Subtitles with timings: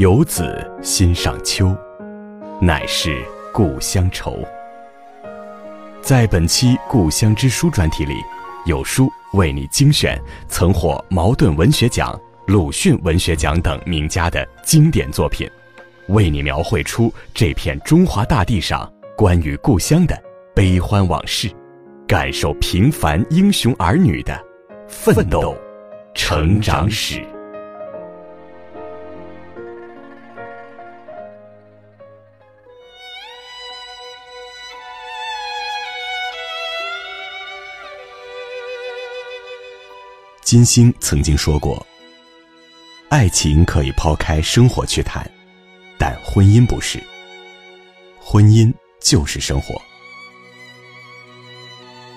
[0.00, 1.76] 游子心上秋，
[2.58, 4.42] 乃是故乡愁。
[6.00, 8.14] 在本期《故乡之书》专题里，
[8.64, 10.18] 有书为你精选
[10.48, 15.46] 曾获茅盾文学奖、鲁迅文学奖等名家的经典作品，
[16.08, 20.18] 为你描绘出这片中华大地上关于故乡的
[20.54, 21.50] 悲欢往事，
[22.08, 24.42] 感受平凡英雄儿女的
[24.88, 25.54] 奋斗
[26.14, 27.22] 成长史。
[40.50, 41.86] 金星曾经说过
[43.08, 45.24] ：“爱情可以抛开生活去谈，
[45.96, 47.00] 但婚姻不是。
[48.18, 49.80] 婚姻就是生活。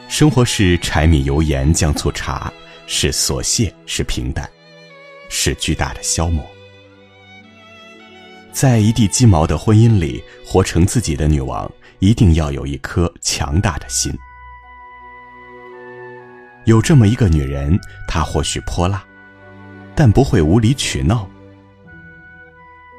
[0.10, 2.52] 生活是柴米油盐酱醋茶，
[2.88, 4.50] 是琐屑，是平淡，
[5.30, 6.44] 是巨大的消磨。
[8.52, 14.12] 在一地鸡毛的婚姻里，活成自己的女王，一定要有一颗强大的心。”
[16.66, 19.04] 有这么一个女人，她或许泼辣，
[19.96, 21.28] 但不会无理取闹；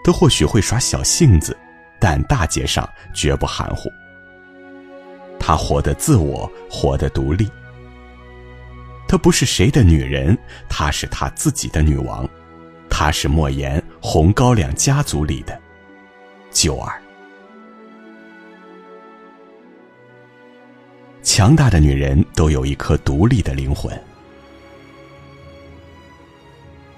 [0.05, 1.56] 她或许会耍小性子，
[1.98, 3.91] 但大街上绝不含糊。
[5.39, 7.51] 她活得自我，活得独立。
[9.09, 10.37] 她不是谁的女人，
[10.69, 12.28] 她是她自己的女王。
[12.91, 15.61] 她是莫言红高粱家族里的
[16.51, 17.01] 九儿。
[21.25, 23.98] 强大的女人都有一颗独立的灵魂。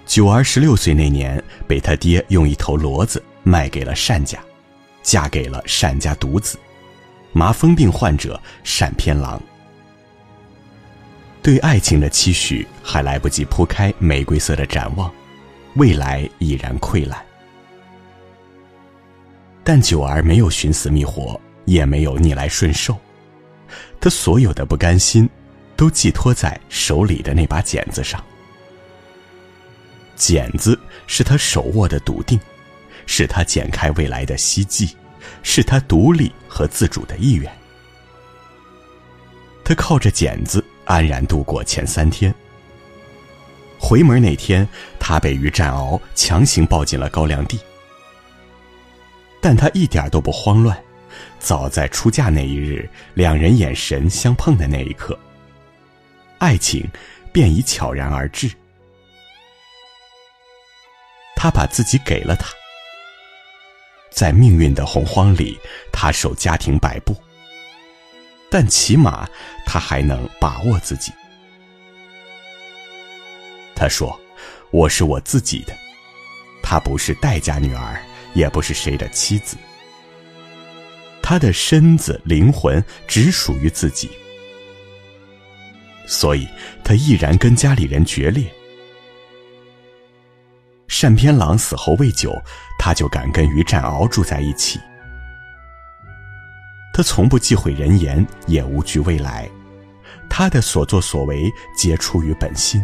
[0.05, 4.38] 九儿十六岁那年，被他爹用一头骡子卖给了单家，
[5.02, 6.58] 嫁给了单家独子，
[7.33, 8.41] 麻风病患者
[8.78, 9.41] 单偏郎。
[11.40, 15.12] 对爱情的期许还来不及铺开玫瑰色的展望，
[15.77, 17.24] 未来已然溃烂。
[19.62, 22.96] 但九儿没有寻死觅活，也没有逆来顺受。
[24.06, 25.28] 他所有的不甘心，
[25.74, 28.24] 都寄托在手里的那把剪子上。
[30.14, 30.78] 剪子
[31.08, 32.39] 是他手握的笃定，
[33.05, 34.95] 是他剪开未来的希冀，
[35.42, 37.52] 是他独立和自主的意愿。
[39.64, 42.33] 他靠着剪子安然度过前三天。
[43.77, 44.68] 回门那天，
[45.00, 47.58] 他被于占鳌强行抱进了高粱地，
[49.40, 50.80] 但他一点都不慌乱。
[51.38, 55.18] 早在出嫁那一日，两人眼神相碰的那一刻，
[56.38, 56.88] 爱情
[57.32, 58.50] 便已悄然而至。
[61.34, 62.48] 他把自己给了他，
[64.10, 65.58] 在命运的洪荒里，
[65.92, 67.14] 他受家庭摆布，
[68.50, 69.28] 但起码
[69.64, 71.12] 他还能把握自己。
[73.74, 74.18] 他说
[74.72, 75.77] ：“我是我自己的，
[76.62, 78.02] 她不是戴家女儿，
[78.33, 79.54] 也不是谁的妻子。”
[81.29, 84.09] 他的身子、灵魂只属于自己，
[86.07, 86.47] 所以
[86.85, 88.48] 他毅然跟家里人决裂。
[91.03, 92.33] 单偏郎死后未久，
[92.79, 94.79] 他就敢跟于占鳌住在一起。
[96.95, 99.51] 他从不忌讳人言，也无惧未来，
[100.31, 102.81] 他的所作所为皆出于本心。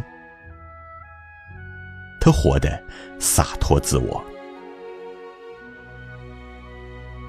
[2.21, 2.83] 他活得
[3.21, 4.32] 洒脱自我。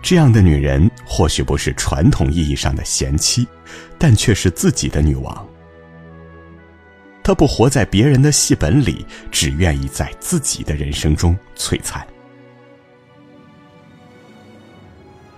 [0.04, 3.48] 这样的女人或许不是传统意义上的贤妻，
[3.98, 5.48] 但却是自己的女王。
[7.24, 12.06] 她不活在别人的戏本里，只愿意在自己的人生中璀璨。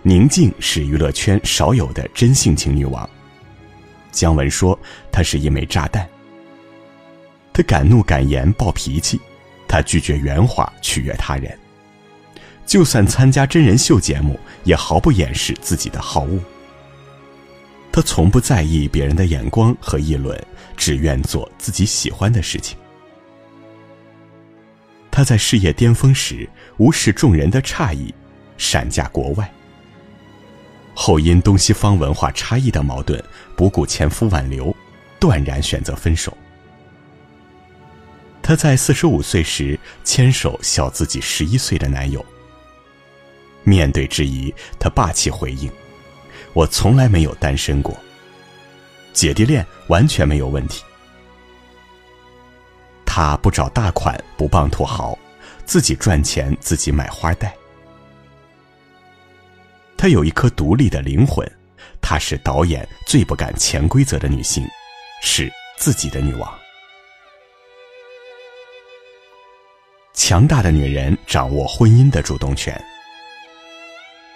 [0.02, 3.08] 宁静是娱乐圈少有的真性情女王。
[4.12, 4.78] 姜文说
[5.12, 6.08] 她是一枚炸弹。
[7.54, 9.22] 她敢怒敢言暴脾气，
[9.68, 11.56] 她拒绝圆滑取悦他人。
[12.66, 16.38] 就算参加真人秀节目，也毫不掩饰自己的好恶。
[17.94, 20.38] 他从不在意别人的眼光和议论，
[20.76, 22.78] 只愿做自己喜欢的事情。
[25.10, 28.14] 他在事业巅峰时，无视众人的诧异，
[28.58, 29.50] 闪嫁国外。
[30.94, 33.24] 后因东西方文化差异的矛盾，
[33.56, 34.76] 不顾前夫挽留，
[35.18, 36.38] 断然选择分手。
[38.42, 42.24] 他在四十五岁时，牵手小自己十一岁的男友。
[43.66, 45.70] 面对质疑，他霸气回应
[46.54, 47.98] ：“我从来没有单身过，
[49.12, 50.84] 姐弟恋完全没有问题。
[53.06, 55.18] 他不找大款，不傍土豪，
[55.66, 57.54] 自己赚钱，自己买花戴。
[59.98, 61.50] 他有一颗独立的灵魂，
[62.02, 64.64] 她是导演最不敢潜规则的女性，
[65.22, 66.54] 是自己的女王。”
[70.14, 72.80] 强大的女人掌握婚姻的主动权。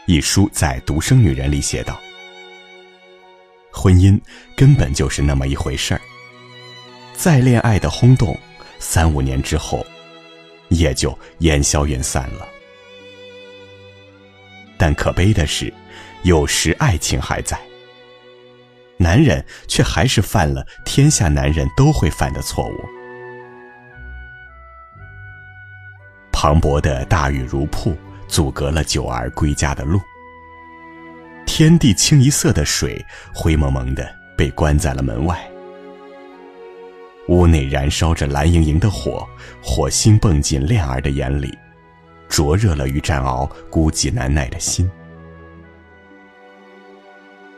[0.09, 2.01] 一书在《独生女人》里写道
[3.69, 4.19] ：“婚姻
[4.57, 6.01] 根本就是那么一回事儿。
[7.13, 8.35] 再恋爱的轰动，
[8.79, 9.85] 三五年之后，
[10.69, 12.47] 也就烟消云散了。
[14.79, 15.71] 但可悲的是，
[16.23, 17.55] 有时爱情还在，
[18.97, 22.83] 男人却还是犯了天下男人都会犯的错误。
[26.31, 27.95] 磅礴的大雨如瀑。”
[28.29, 29.99] 阻隔了九儿归家的路。
[31.45, 33.03] 天地清一色的水，
[33.33, 35.37] 灰蒙蒙的被关在了门外。
[37.27, 39.27] 屋内燃烧着蓝莹莹的火，
[39.61, 41.55] 火星蹦进恋儿的眼里，
[42.29, 44.89] 灼热了于占鳌孤寂难耐的心。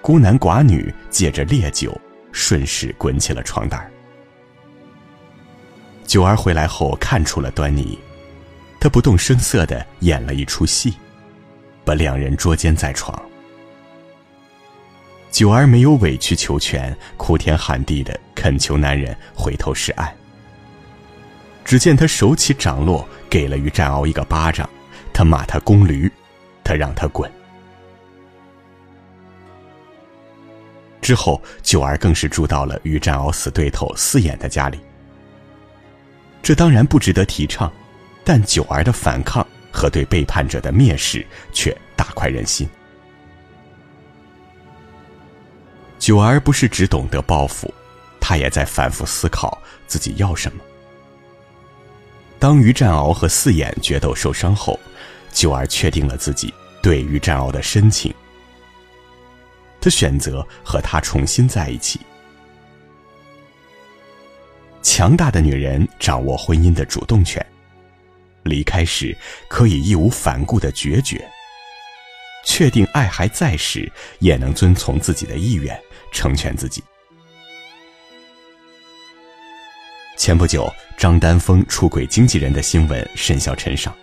[0.01, 1.95] 孤男寡女借着烈酒，
[2.31, 3.91] 顺势滚起了床单
[6.05, 7.99] 九儿回来后看出了端倪。
[8.81, 10.95] 他不动声色的演了一出戏，
[11.85, 13.15] 把两人捉奸在床。
[15.29, 20.11] 九儿没有委曲求全，哭天喊地的恳求男人回头是岸。
[21.63, 24.67] 只见他手起掌落，给了于占鳌一个巴掌，
[25.13, 26.11] 他骂他公驴，
[26.63, 27.31] 他让他滚。
[31.03, 34.79] 之后，九儿更是住到了于占鳌死对头四眼的家里。
[36.41, 37.71] 这当然不值得提倡。
[38.23, 42.69] 但九儿的反抗和对背叛者的蔑视却大快人心。
[45.97, 47.71] 九儿不是只懂得报复，
[48.19, 50.63] 他也在反复思考自己要什么。
[52.39, 54.79] 当于占鳌和四眼决斗受伤后，
[55.31, 56.51] 九儿确定了自己
[56.81, 58.11] 对于占鳌的深情，
[59.79, 61.99] 他选择和他重新在一起。
[64.81, 67.45] 强大的女人掌握婚姻的主动权。
[68.43, 69.15] 离开时，
[69.47, 71.17] 可以义无反顾的决绝；
[72.45, 75.79] 确定爱还在时，也能遵从自己的意愿，
[76.11, 76.83] 成全自己。
[80.17, 83.95] 前不久，张丹峰出轨经纪人的新闻甚嚣尘上。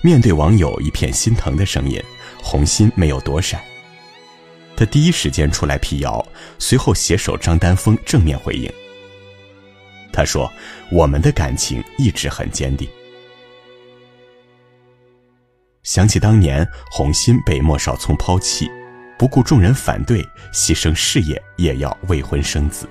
[0.00, 2.02] 面对网友一片心疼的声音，
[2.42, 3.60] 红心没有躲闪，
[4.76, 6.24] 他第一时间出来辟谣，
[6.58, 8.72] 随后携手张丹峰正面回应。
[10.18, 10.52] 他说
[10.90, 12.88] ：“我们的感情一直很坚定。”
[15.84, 18.68] 想起当年红心被莫少聪抛弃，
[19.16, 20.20] 不顾众人反对，
[20.52, 22.88] 牺牲事业也要未婚生子。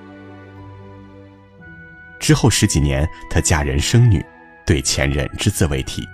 [2.17, 4.25] 之后十几年，她嫁人生女，
[4.65, 6.07] 对前任只字未提。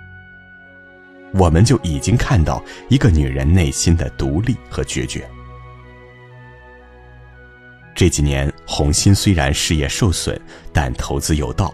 [1.32, 5.24] 我们就已经看到一个女人内心的独立和决绝。
[7.94, 10.38] 这几年，红心虽然事业受损，
[10.72, 11.72] 但投资有道，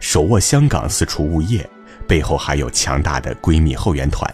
[0.00, 1.66] 手握香港四处物业，
[2.06, 4.30] 背后还有强大的闺蜜后援团。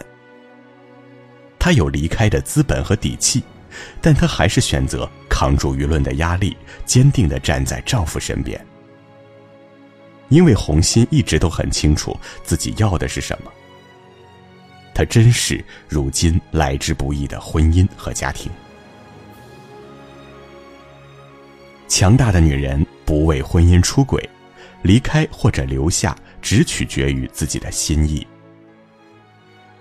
[1.57, 3.41] 她有离开的资本和底气，
[4.01, 8.59] 但她还是选择扛住舆论的压力，坚定地站在丈夫身边。
[10.27, 13.51] 因为红心一直都很清楚自己要的是什么，
[14.93, 18.51] 她珍视如今来之不易的婚姻和家庭。
[21.95, 24.27] 强大的女人不为婚姻出轨，
[24.81, 28.25] 离开或者留下只取决于自己的心意。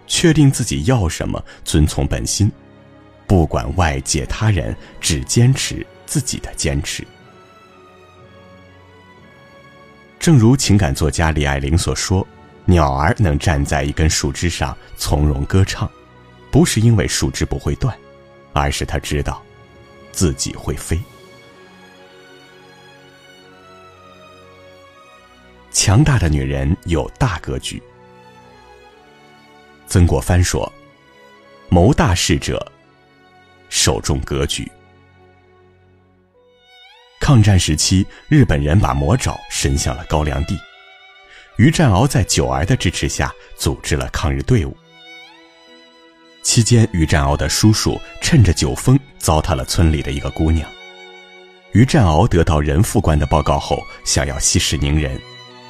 [0.06, 2.52] 确定自己要什么，遵从本心，
[3.26, 7.02] 不管外界他人，只坚持自己的坚持。
[10.20, 12.28] 正如情感作家李爱玲所说
[12.66, 15.90] ：“鸟儿能站在一根树枝上从容歌唱，
[16.50, 17.96] 不是因为树枝不会断，
[18.52, 19.42] 而是他知道，
[20.12, 21.00] 自己会飞。”
[25.84, 27.82] 强大的女人有大格局。
[29.88, 30.72] 曾国藩说
[31.68, 32.64] ：“谋大事者，
[33.68, 34.70] 首重格局。”
[37.18, 40.56] 抗战时期，日本人把魔爪伸向了高粱地，
[41.56, 44.76] 于占鳌在九儿的支持下组织了抗日队伍。
[46.44, 50.70] 期间，于占鳌的叔叔趁着酒疯糟蹋了村里的一个姑娘。
[51.72, 55.20] 于占鳌得到任副官的报告后，想要息事宁人。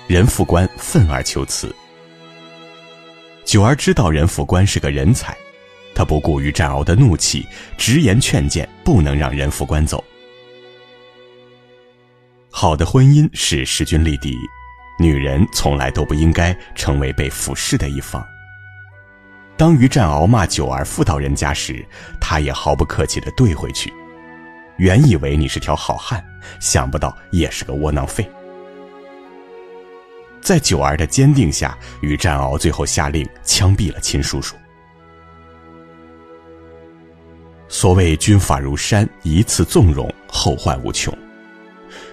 [0.07, 1.75] 任副官愤而求辞。
[3.45, 5.37] 九儿知道任副官是个人才，
[5.95, 10.03] 他不顾于占鳌的怒气，直言劝谏，不能让任副官走。
[12.51, 14.37] 好的婚姻是势均力敌，
[14.99, 18.25] 女人从来都不应该成为被俯视的一方。
[19.57, 21.85] 当于占鳌骂九儿妇道人家时，
[22.21, 23.93] 他也毫不客气地怼回去
[24.77, 26.25] ：“原以为你是条好汉，
[26.61, 28.29] 想不到也是个窝囊废。”
[30.43, 34.57] 在九儿的坚定下，于占鳌最后下令枪毙了亲叔叔。
[37.69, 41.17] 所谓军法如山，一次纵容，后患无穷。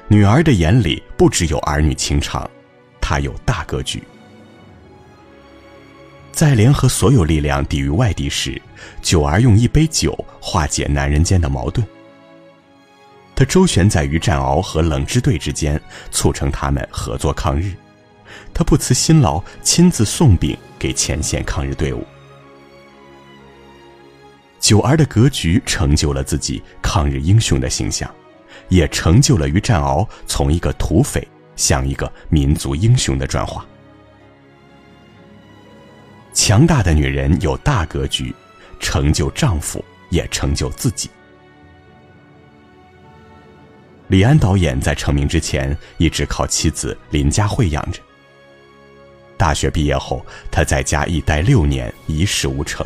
[0.07, 2.49] 女儿的眼里不只有儿女情长，
[3.01, 4.01] 她有大格局。
[6.31, 8.61] 在联合所有力量抵御外敌时，
[9.01, 11.85] 九儿用一杯酒化解男人间的矛盾。
[13.35, 15.81] 他周旋在于占鳌和冷支队之间，
[16.11, 17.73] 促成他们合作抗日。
[18.59, 22.05] 他不辞辛劳，亲自送饼给前线抗日队伍。
[24.59, 28.13] 九儿的格局成就了自己抗日英雄的形象，
[28.67, 31.25] 也成就了于占鳌从一个土匪
[31.55, 33.65] 向一个民族英雄的转化。
[36.33, 38.35] 强大的女人有大格局，
[38.77, 41.09] 成就丈夫也成就自己。
[44.09, 48.01] 李安导演在成名之前一直靠妻子林佳慧养着。
[49.39, 52.85] 大学毕业后，他在家一待六年，一事无成。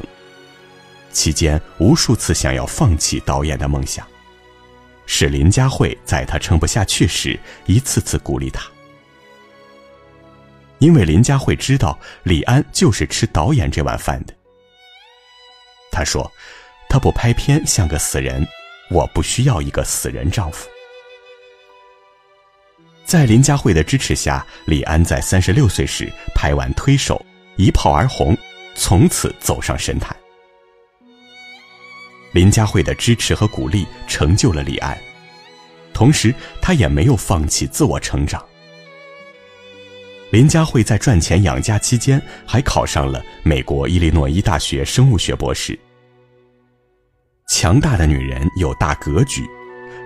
[1.12, 4.08] 期间无数次想要放弃导演的梦想，
[5.08, 8.64] 是林佳慧在他撑不下去时一次次鼓励他。
[10.78, 14.34] 因为林佳慧知道李安就是吃导演这碗饭的。
[15.92, 16.32] 他说
[16.88, 18.46] ：“他不拍片像个死人，
[18.92, 20.70] 我不需要一个死人丈夫。”
[23.14, 27.24] 在林佳慧的支持下，李安在三十六岁时拍完《推手》，
[27.64, 28.36] 一炮而红，
[28.74, 30.18] 从此走上神坛。
[32.32, 34.98] 林佳慧的支持和鼓励成就了李安，
[35.94, 38.44] 同时他也没有放弃自我成长。
[40.32, 45.78] 林佳慧在赚钱养家期间，还考上了美国伊利诺伊大学生物学博士。
[47.48, 49.44] 强大的女人有大格局，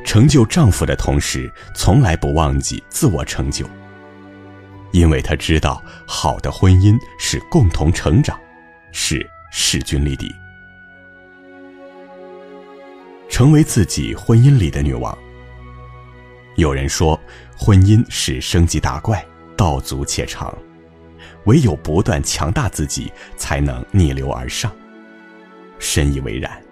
[0.03, 3.65] 成就丈夫的同时，从来不忘记自我成就。
[4.91, 8.39] 因为她知道，好的婚姻是共同成长，
[8.91, 10.33] 是势均力敌。
[13.29, 15.15] 成为自己婚姻里的女王。
[16.55, 17.19] 有人说，
[17.55, 19.23] 婚姻是升级打怪。
[19.55, 20.55] 道阻且长，
[21.45, 24.71] 唯有不断强大自己，才能逆流而上。
[25.79, 26.66] 深以为然。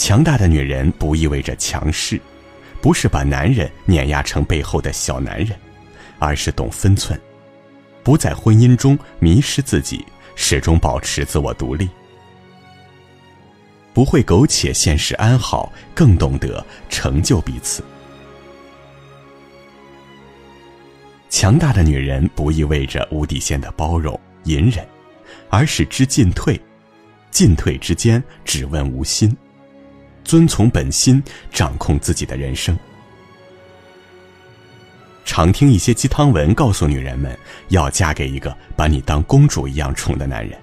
[0.00, 2.18] 强大的女人不意味着强势，
[2.80, 5.50] 不是把男人碾压成背后的小男人，
[6.18, 7.20] 而是懂分寸，
[8.02, 10.02] 不在婚姻中迷失自己，
[10.34, 11.86] 始终保持自我独立，
[13.92, 17.84] 不会苟且现实安好，更懂得成就彼此。
[21.28, 24.82] 强大的女人不意味着无底线的包容隐忍，
[25.50, 26.58] 而是知进退，
[27.30, 29.36] 进退之间只问无心，
[30.30, 31.20] 遵从本心，
[31.50, 32.78] 掌控自己的人生。
[35.24, 37.36] 常听一些鸡汤文，告诉女人们
[37.70, 40.56] 要嫁给一个把你当公主一样宠的男人，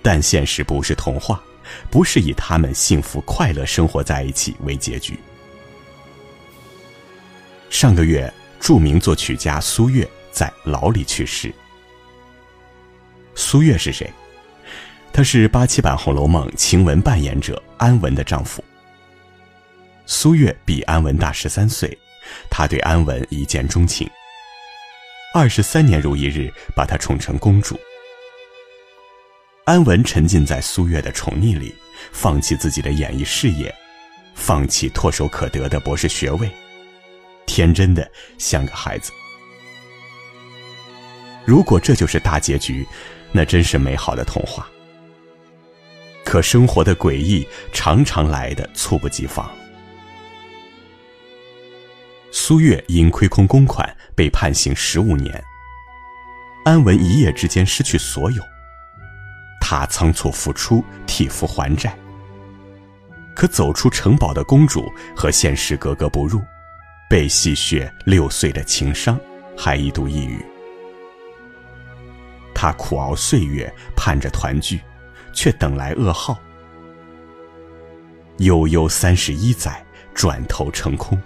[0.00, 1.38] 但现实不是童话，
[1.90, 5.14] 不是以他们幸福快乐生活在一起为结局。
[7.68, 8.32] 上个月。
[8.58, 11.54] 著名作曲家苏越在牢里去世。
[13.36, 14.10] 苏越是谁？
[15.12, 18.62] 他是八七版《红楼梦》晴雯扮演者安文的丈夫。
[20.06, 21.96] 苏月比安文大十三岁，
[22.50, 24.08] 他对安文一见钟情。
[25.34, 27.78] 二十三年如一日，把她宠成公主。
[29.64, 31.74] 安文沉浸在苏月的宠溺里，
[32.12, 33.74] 放弃自己的演艺事业，
[34.34, 36.50] 放弃唾手可得的博士学位。
[37.44, 39.12] 天真的像个孩子。
[41.44, 42.86] 如果这就是大结局，
[43.30, 44.66] 那真是美好的童话。
[46.28, 49.50] 可生活的诡异常常来的猝不及防。
[52.30, 55.42] 苏月因亏空公款被判刑十五年，
[56.66, 58.42] 安雯一夜之间失去所有。
[59.58, 61.98] 她仓促复出替父还债，
[63.34, 64.84] 可走出城堡的公主
[65.16, 66.42] 和现实格格不入。
[67.08, 69.18] 被戏谑六岁的情伤，
[69.56, 70.44] 还一度抑郁。
[72.54, 74.78] 他苦熬岁月，盼着团聚，
[75.32, 76.38] 却等来噩耗。
[78.38, 81.20] 悠悠三十一载，转头成空。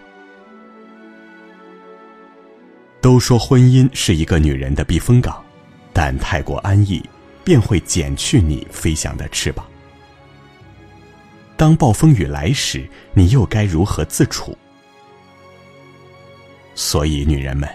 [3.01, 5.45] 都说婚姻是一个女人的避风港，
[5.93, 7.03] 但太过安逸，
[7.43, 9.67] 便会减去你飞翔的翅膀。
[11.57, 14.57] 当暴风雨来时，你又该如何自处？
[16.75, 17.69] 所以，女人们，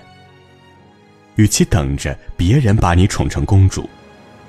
[1.36, 3.88] 与其等着别人把你宠成公主，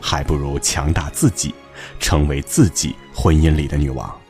[0.00, 1.54] 还不如强大自己，
[1.98, 4.20] 成为自己婚姻里的女王。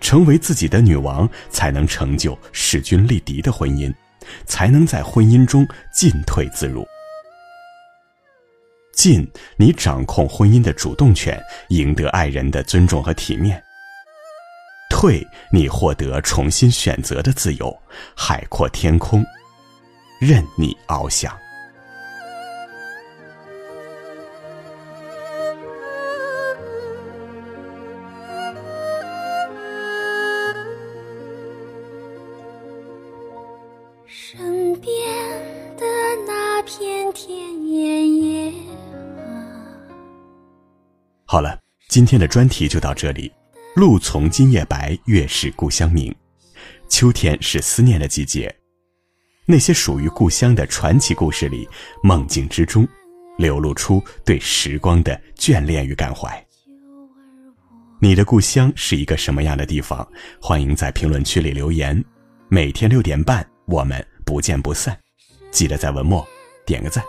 [0.00, 3.92] 成为自己的女王，才能成就势均力敌的婚姻，
[4.46, 6.86] 才能在婚姻中进退自如。
[8.94, 13.56] 进，你掌控婚姻的主动权，赢得爱人的尊重和体面；
[14.88, 17.82] 退，你获得重新选择的自由，
[18.16, 19.24] 海阔天空，
[20.20, 21.36] 任你翱翔。
[41.30, 43.30] 好了，今天的专题就到这里。
[43.76, 46.12] 露从今夜白，月是故乡明。
[46.88, 48.52] 秋天是思念的季节，
[49.44, 51.68] 那些属于故乡的传奇故事里，
[52.02, 52.88] 梦境之中，
[53.36, 56.42] 流露出对时光的眷恋与感怀。
[58.00, 60.08] 你的故乡是一个什么样的地方？
[60.40, 62.02] 欢迎在评论区里留言。
[62.48, 63.46] 每天六点半。
[63.66, 64.98] 我们不见不散，
[65.50, 66.26] 记得在文末
[66.64, 67.04] 点个赞。